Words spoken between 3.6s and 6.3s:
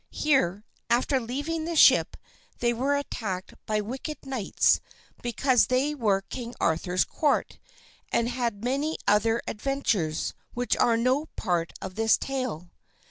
by wicked knights because they were of